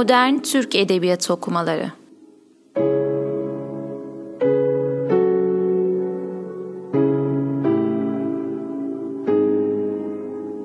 [0.00, 1.92] Modern Türk Edebiyatı Okumaları.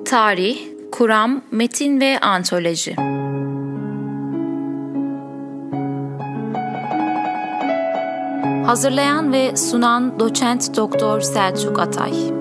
[0.04, 0.58] Tarih,
[0.92, 2.96] Kuram, Metin ve Antoloji.
[8.66, 12.35] Hazırlayan ve sunan Doçent Doktor Selçuk Atay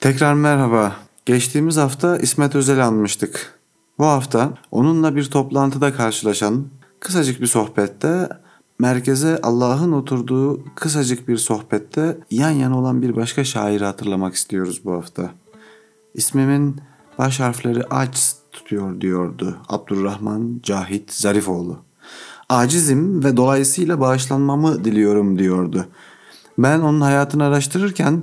[0.00, 0.96] Tekrar merhaba.
[1.26, 3.58] Geçtiğimiz hafta İsmet Özel almıştık.
[3.98, 6.66] Bu hafta onunla bir toplantıda karşılaşan
[7.00, 8.28] kısacık bir sohbette
[8.78, 14.92] merkeze Allah'ın oturduğu kısacık bir sohbette yan yana olan bir başka şairi hatırlamak istiyoruz bu
[14.92, 15.30] hafta.
[16.14, 16.76] İsmimin
[17.18, 21.78] baş harfleri aç tutuyor diyordu Abdurrahman Cahit Zarifoğlu.
[22.48, 25.86] Acizim ve dolayısıyla bağışlanmamı diliyorum diyordu.
[26.58, 28.22] Ben onun hayatını araştırırken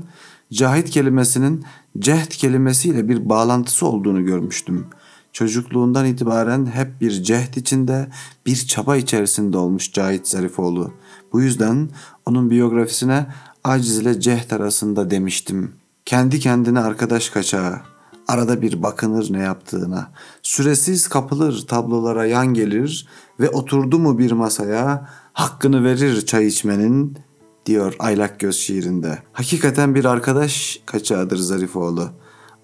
[0.56, 1.66] cahit kelimesinin
[2.00, 4.86] cehd kelimesiyle bir bağlantısı olduğunu görmüştüm.
[5.34, 8.08] Çocukluğundan itibaren hep bir cehd içinde,
[8.46, 10.94] bir çaba içerisinde olmuş Cahit Zarifoğlu.
[11.34, 11.90] Bu yüzden
[12.26, 13.28] onun biyografisine
[13.64, 15.74] aciz ile cehd arasında demiştim.
[16.06, 17.82] Kendi kendine arkadaş kaçağı,
[18.28, 20.12] arada bir bakınır ne yaptığına,
[20.44, 23.08] süresiz kapılır tablolara yan gelir
[23.40, 27.18] ve oturdu mu bir masaya hakkını verir çay içmenin,
[27.66, 29.20] diyor Aylak Göz şiirinde.
[29.34, 32.10] Hakikaten bir arkadaş kaçağıdır Zarifoğlu.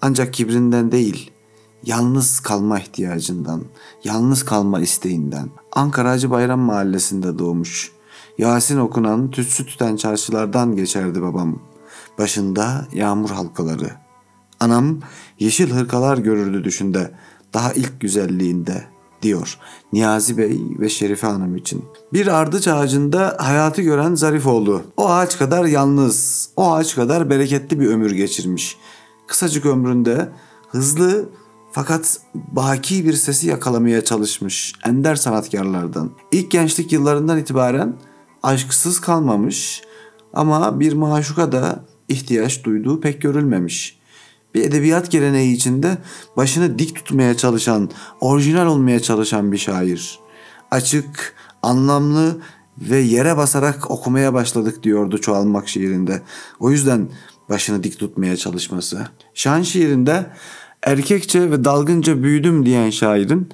[0.00, 1.30] Ancak kibrinden değil,
[1.84, 3.62] yalnız kalma ihtiyacından,
[4.04, 5.48] yalnız kalma isteğinden.
[5.72, 7.92] Ankara Hacı Bayram mahallesinde doğmuş.
[8.38, 11.58] Yasin okunan, tütsü tüten çarşılardan geçerdi babam.
[12.18, 13.90] Başında yağmur halkaları.
[14.60, 14.98] Anam
[15.38, 17.12] yeşil hırkalar görürdü düşünde,
[17.54, 18.84] daha ilk güzelliğinde
[19.22, 19.58] diyor
[19.92, 21.84] Niyazi Bey ve Şerife Hanım için.
[22.12, 24.82] Bir ardıç ağacında hayatı gören Zarifoğlu.
[24.96, 28.76] O ağaç kadar yalnız, o ağaç kadar bereketli bir ömür geçirmiş.
[29.26, 30.28] Kısacık ömründe
[30.68, 31.28] hızlı
[31.72, 36.10] fakat baki bir sesi yakalamaya çalışmış ender sanatkarlardan.
[36.32, 37.96] İlk gençlik yıllarından itibaren
[38.42, 39.82] aşksız kalmamış
[40.32, 44.01] ama bir maşuka da ihtiyaç duyduğu pek görülmemiş.
[44.54, 45.98] Bir edebiyat geleneği içinde
[46.36, 47.90] başını dik tutmaya çalışan,
[48.20, 50.18] orijinal olmaya çalışan bir şair.
[50.70, 52.36] Açık, anlamlı
[52.78, 56.22] ve yere basarak okumaya başladık diyordu çoğalmak şiirinde.
[56.60, 57.08] O yüzden
[57.48, 59.06] başını dik tutmaya çalışması.
[59.34, 60.26] Şan şiirinde
[60.82, 63.48] erkekçe ve dalgınca büyüdüm diyen şairin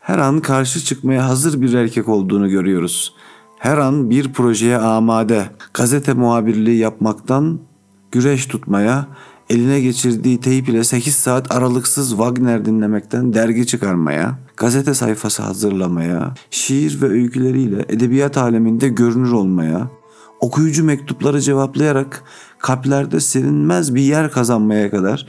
[0.00, 3.14] her an karşı çıkmaya hazır bir erkek olduğunu görüyoruz.
[3.58, 7.60] Her an bir projeye amade, gazete muhabirliği yapmaktan
[8.12, 9.06] güreş tutmaya,
[9.50, 17.02] eline geçirdiği teyp ile 8 saat aralıksız Wagner dinlemekten dergi çıkarmaya, gazete sayfası hazırlamaya, şiir
[17.02, 19.90] ve öyküleriyle edebiyat aleminde görünür olmaya,
[20.40, 22.24] okuyucu mektupları cevaplayarak
[22.58, 25.26] kalplerde silinmez bir yer kazanmaya kadar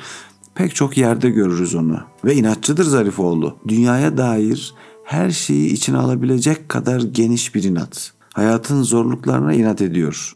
[0.55, 1.99] pek çok yerde görürüz onu.
[2.25, 3.55] Ve inatçıdır Zarifoğlu.
[3.67, 8.13] Dünyaya dair her şeyi içine alabilecek kadar geniş bir inat.
[8.33, 10.33] Hayatın zorluklarına inat ediyor.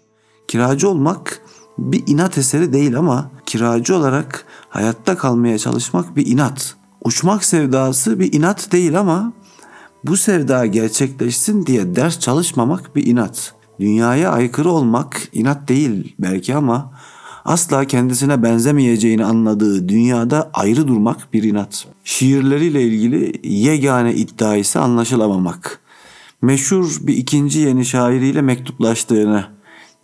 [0.48, 1.42] Kiracı olmak
[1.78, 6.76] bir inat eseri değil ama kiracı olarak hayatta kalmaya çalışmak bir inat.
[7.04, 9.34] Uçmak sevdası bir inat değil ama
[10.04, 13.54] bu sevda gerçekleşsin diye ders çalışmamak bir inat.
[13.80, 16.92] Dünyaya aykırı olmak inat değil belki ama
[17.46, 21.88] asla kendisine benzemeyeceğini anladığı dünyada ayrı durmak bir inat.
[22.04, 25.80] Şiirleriyle ilgili yegane iddia ise anlaşılamamak.
[26.42, 29.55] Meşhur bir ikinci yeni şairiyle mektuplaştığını,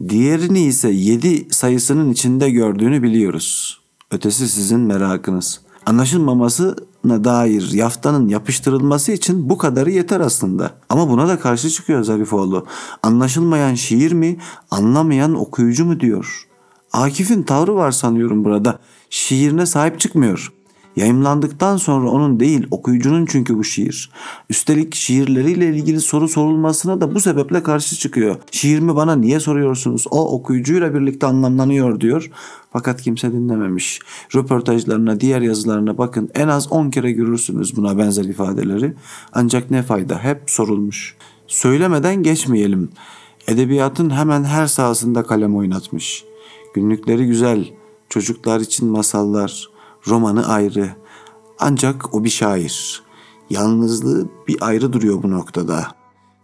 [0.10, 3.80] diğerini ise yedi sayısının içinde gördüğünü biliyoruz.
[4.12, 5.62] Ötesi sizin merakınız.
[5.86, 10.72] Anlaşılmamasına dair yaftanın yapıştırılması için bu kadarı yeter aslında.
[10.90, 12.66] Ama buna da karşı çıkıyor Zarifoğlu.
[13.04, 14.38] Anlaşılmayan şiir mi,
[14.72, 16.48] anlamayan okuyucu mu diyor.
[16.94, 18.80] Akif'in tavrı var sanıyorum burada.
[19.10, 20.54] Şiirine sahip çıkmıyor.
[20.96, 24.12] Yayımlandıktan sonra onun değil okuyucunun çünkü bu şiir.
[24.50, 28.36] Üstelik şiirleriyle ilgili soru sorulmasına da bu sebeple karşı çıkıyor.
[28.52, 30.06] Şiirimi bana niye soruyorsunuz?
[30.12, 32.32] O okuyucuyla birlikte anlamlanıyor diyor.
[32.74, 34.00] Fakat kimse dinlememiş.
[34.36, 36.30] Röportajlarına, diğer yazılarına bakın.
[36.36, 38.94] En az 10 kere görürsünüz buna benzer ifadeleri.
[39.34, 40.24] Ancak ne fayda?
[40.24, 41.16] Hep sorulmuş.
[41.48, 42.90] Söylemeden geçmeyelim.
[43.48, 46.24] Edebiyatın hemen her sahasında kalem oynatmış.
[46.74, 47.66] Günlükleri güzel,
[48.10, 49.71] çocuklar için masallar,
[50.08, 50.90] romanı ayrı.
[51.60, 53.04] Ancak o bir şair.
[53.50, 55.88] Yalnızlığı bir ayrı duruyor bu noktada.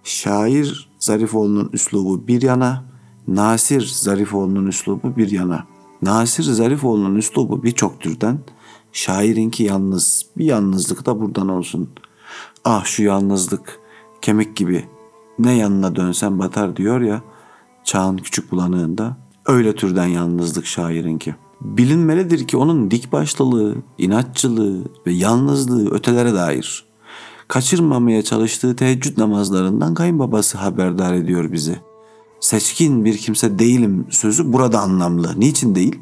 [0.03, 2.83] Şair Zarifoğlu'nun üslubu bir yana,
[3.27, 5.65] Nasir Zarifoğlu'nun üslubu bir yana.
[6.01, 8.39] Nasir Zarifoğlu'nun üslubu birçok türden,
[8.93, 10.25] şairinki yalnız.
[10.37, 11.89] Bir yalnızlık da buradan olsun.
[12.65, 13.79] Ah şu yalnızlık,
[14.21, 14.85] kemik gibi.
[15.39, 17.21] Ne yanına dönsem batar diyor ya,
[17.83, 19.17] çağın küçük bulanığında.
[19.45, 21.35] Öyle türden yalnızlık şairinki.
[21.61, 26.85] Bilinmelidir ki onun dik başlılığı, inatçılığı ve yalnızlığı ötelere dair.
[27.47, 31.79] Kaçırmamaya çalıştığı teheccüd namazlarından kayınbabası haberdar ediyor bizi.
[32.39, 35.39] Seçkin bir kimse değilim sözü burada anlamlı.
[35.39, 35.99] Niçin değil?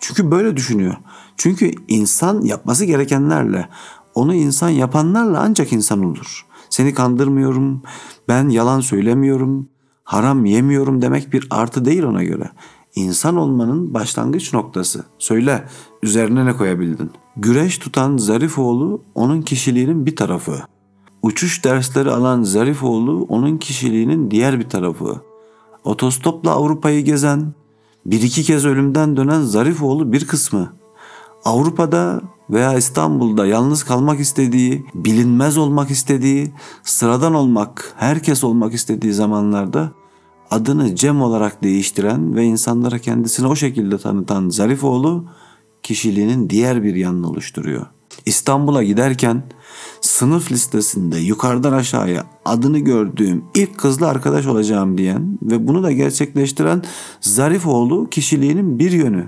[0.00, 0.94] Çünkü böyle düşünüyor.
[1.36, 3.68] Çünkü insan yapması gerekenlerle,
[4.14, 6.46] onu insan yapanlarla ancak insan olur.
[6.70, 7.82] Seni kandırmıyorum,
[8.28, 9.68] ben yalan söylemiyorum,
[10.04, 12.50] haram yemiyorum demek bir artı değil ona göre.
[12.98, 15.04] İnsan olmanın başlangıç noktası.
[15.18, 15.64] Söyle,
[16.02, 17.10] üzerine ne koyabildin?
[17.36, 20.58] Güreş tutan Zarifoğlu onun kişiliğinin bir tarafı.
[21.22, 25.20] Uçuş dersleri alan Zarifoğlu onun kişiliğinin diğer bir tarafı.
[25.84, 27.52] Otostopla Avrupa'yı gezen,
[28.06, 30.72] bir iki kez ölümden dönen Zarifoğlu bir kısmı.
[31.44, 32.20] Avrupa'da
[32.50, 36.52] veya İstanbul'da yalnız kalmak istediği, bilinmez olmak istediği,
[36.82, 39.92] sıradan olmak, herkes olmak istediği zamanlarda
[40.50, 45.24] adını Cem olarak değiştiren ve insanlara kendisini o şekilde tanıtan Zarifoğlu
[45.82, 47.86] kişiliğinin diğer bir yanını oluşturuyor.
[48.26, 49.42] İstanbul'a giderken
[50.00, 56.82] sınıf listesinde yukarıdan aşağıya adını gördüğüm ilk kızla arkadaş olacağım diyen ve bunu da gerçekleştiren
[57.20, 59.26] Zarifoğlu kişiliğinin bir yönü.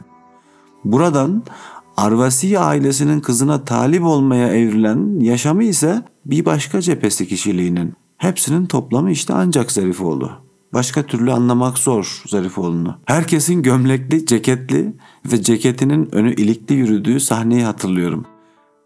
[0.84, 1.42] Buradan
[1.96, 7.94] Arvasi ailesinin kızına talip olmaya evrilen yaşamı ise bir başka cephesi kişiliğinin.
[8.16, 10.49] Hepsinin toplamı işte ancak Zarifoğlu.
[10.72, 12.96] Başka türlü anlamak zor Zarifoğlu'nu.
[13.04, 14.94] Herkesin gömlekli, ceketli
[15.32, 18.26] ve ceketinin önü ilikli yürüdüğü sahneyi hatırlıyorum.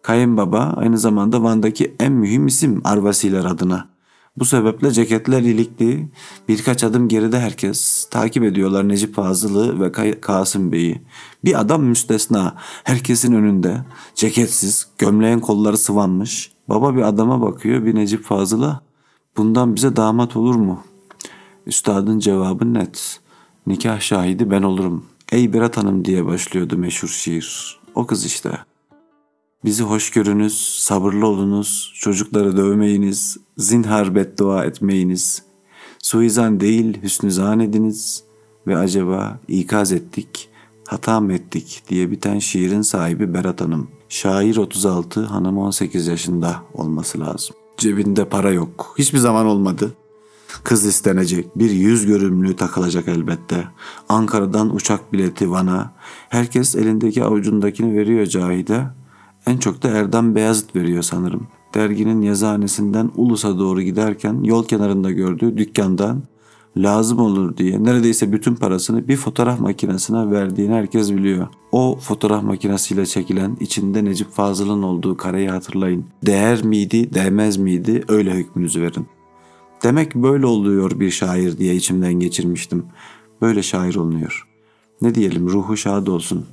[0.03, 3.89] Kayınbaba aynı zamanda Van'daki en mühim isim Arvasiler adına.
[4.37, 6.09] Bu sebeple ceketler ilikli,
[6.49, 11.03] birkaç adım geride herkes takip ediyorlar Necip Fazıl'ı ve Kasım Bey'i.
[11.45, 12.55] Bir adam müstesna,
[12.85, 13.85] herkesin önünde,
[14.15, 16.53] ceketsiz, gömleğin kolları sıvanmış.
[16.69, 18.81] Baba bir adama bakıyor, bir Necip Fazıl'a.
[19.37, 20.83] Bundan bize damat olur mu?
[21.67, 23.21] Üstadın cevabı net.
[23.67, 25.05] Nikah şahidi ben olurum.
[25.33, 27.81] Ey Berat Hanım diye başlıyordu meşhur şiir.
[27.95, 28.59] O kız işte.
[29.65, 35.43] Bizi hoş görünüz, sabırlı olunuz, çocukları dövmeyiniz, zinhar beddua etmeyiniz.
[36.03, 38.25] Suizan değil hüsnü ediniz
[38.67, 40.49] ve acaba ikaz ettik,
[40.89, 43.89] hata mı ettik diye biten şiirin sahibi Berat Hanım.
[44.09, 47.57] Şair 36, hanım 18 yaşında olması lazım.
[47.77, 48.95] Cebinde para yok.
[48.99, 49.95] Hiçbir zaman olmadı.
[50.65, 53.65] Kız istenecek, bir yüz görümlü takılacak elbette.
[54.09, 55.93] Ankara'dan uçak bileti Van'a.
[56.29, 58.87] Herkes elindeki avucundakini veriyor Cahide.
[59.47, 61.47] En çok da Erdem Beyazıt veriyor sanırım.
[61.75, 66.23] Derginin yazıhanesinden Ulus'a doğru giderken yol kenarında gördüğü dükkandan
[66.77, 71.47] lazım olur diye neredeyse bütün parasını bir fotoğraf makinesine verdiğini herkes biliyor.
[71.73, 76.05] O fotoğraf makinesiyle çekilen içinde Necip Fazıl'ın olduğu kareyi hatırlayın.
[76.27, 79.06] Değer miydi, değmez miydi öyle hükmünüzü verin.
[79.85, 82.87] Demek böyle oluyor bir şair diye içimden geçirmiştim.
[83.43, 84.49] Böyle şair olunuyor.
[85.03, 86.47] Ne diyelim ruhu şad olsun.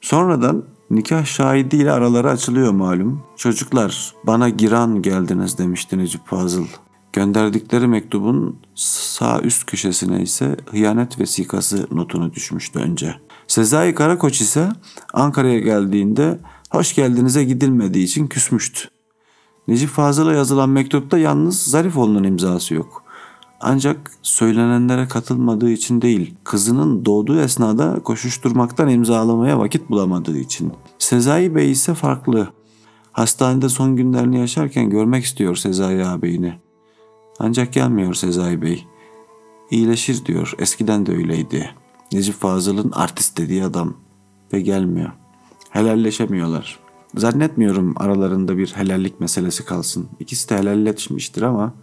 [0.00, 3.22] Sonradan nikah şahidiyle araları açılıyor malum.
[3.36, 6.66] Çocuklar bana giran geldiniz demişti Necip Fazıl.
[7.12, 13.14] Gönderdikleri mektubun sağ üst köşesine ise hıyanet vesikası notunu düşmüştü önce.
[13.46, 14.68] Sezai Karakoç ise
[15.12, 16.38] Ankara'ya geldiğinde
[16.70, 18.88] hoş geldinize gidilmediği için küsmüştü.
[19.70, 23.04] Necip Fazıl'a yazılan mektupta yalnız Zarifoğlu'nun imzası yok.
[23.60, 30.72] Ancak söylenenlere katılmadığı için değil, kızının doğduğu esnada koşuşturmaktan imzalamaya vakit bulamadığı için.
[30.98, 32.48] Sezai Bey ise farklı.
[33.12, 36.54] Hastanede son günlerini yaşarken görmek istiyor Sezai ağabeyini.
[37.38, 38.86] Ancak gelmiyor Sezai Bey.
[39.70, 41.70] İyileşir diyor, eskiden de öyleydi.
[42.12, 43.94] Necip Fazıl'ın artist dediği adam
[44.52, 45.12] ve gelmiyor.
[45.70, 46.89] Helalleşemiyorlar.
[47.16, 50.08] Zannetmiyorum aralarında bir helallik meselesi kalsın.
[50.20, 51.74] İkisi de helalleşmiştir ama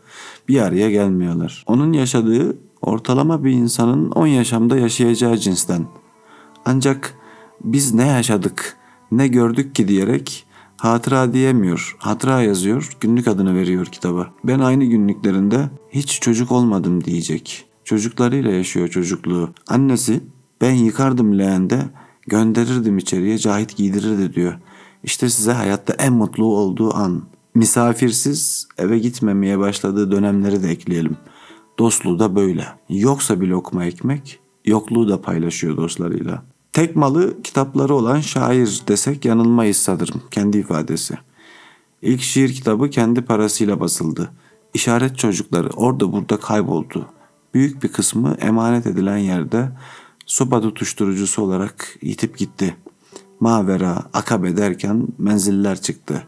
[0.48, 1.64] bir araya gelmiyorlar.
[1.68, 5.86] Onun yaşadığı ortalama bir insanın 10 yaşamda yaşayacağı cinsten.
[6.66, 7.14] Ancak
[7.64, 8.78] biz ne yaşadık,
[9.12, 10.46] ne gördük ki diyerek
[10.78, 11.96] hatıra diyemiyor.
[12.00, 14.34] Hatıra yazıyor, günlük adını veriyor kitaba.
[14.44, 17.66] Ben aynı günlüklerinde hiç çocuk olmadım diyecek.
[17.84, 19.50] Çocuklarıyla yaşıyor çocukluğu.
[19.68, 20.22] Annesi
[20.62, 21.82] ben yıkardım leğende,
[22.28, 24.60] gönderirdim içeriye, Cahit giydirirdi diyor.
[25.04, 27.24] İşte size hayatta en mutlu olduğu an.
[27.56, 31.18] Misafirsiz eve gitmemeye başladığı dönemleri de ekleyelim.
[31.80, 32.68] Dostluğu da böyle.
[32.90, 36.44] Yoksa bir lokma ekmek, yokluğu da paylaşıyor dostlarıyla.
[36.74, 41.18] Tek malı kitapları olan şair desek yanılmayız sanırım kendi ifadesi.
[42.02, 44.32] İlk şiir kitabı kendi parasıyla basıldı.
[44.74, 47.06] İşaret çocukları orada burada kayboldu.
[47.54, 49.72] Büyük bir kısmı emanet edilen yerde
[50.26, 52.76] soba tutuşturucusu olarak yitip gitti.
[53.40, 56.24] Mavera, akabe derken menziller çıktı.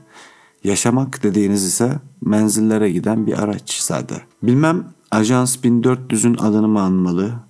[0.63, 4.21] Yaşamak dediğiniz ise menzillere giden bir araç sade.
[4.43, 7.49] Bilmem Ajans 1400'ün adını mı anmalı?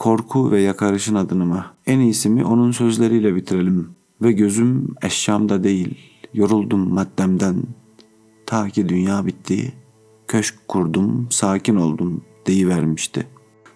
[0.00, 1.66] korku ve yakarışın adını mı?
[1.86, 3.88] En iyisi mi onun sözleriyle bitirelim.
[4.22, 5.98] Ve gözüm eşyamda değil,
[6.34, 7.62] yoruldum maddemden.
[8.46, 9.72] Ta ki dünya bitti,
[10.28, 13.26] köşk kurdum, sakin oldum deyivermişti.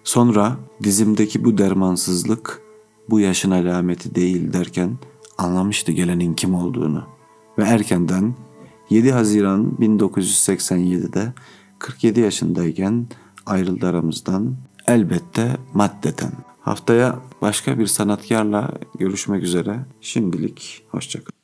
[0.03, 2.61] Sonra dizimdeki bu dermansızlık
[3.09, 4.97] bu yaşın alameti değil derken
[5.37, 7.03] anlamıştı gelenin kim olduğunu.
[7.57, 8.35] Ve erkenden
[8.89, 11.33] 7 Haziran 1987'de
[11.79, 13.07] 47 yaşındayken
[13.45, 14.55] ayrıldı aramızdan
[14.87, 16.31] elbette maddeten.
[16.61, 19.79] Haftaya başka bir sanatkarla görüşmek üzere.
[20.01, 21.35] Şimdilik hoşçakalın.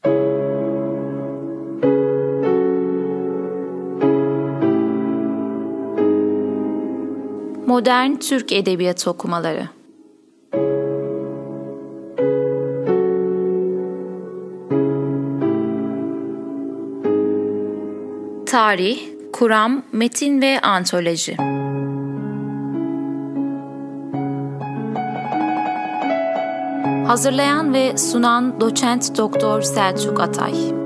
[7.68, 9.81] Modern Türk Edebiyatı Okumaları
[18.52, 19.00] Tarih,
[19.34, 21.38] Kuram, Metin ve Antoloji.
[27.08, 30.81] Hazırlayan ve sunan Doçent Doktor Selçuk Atay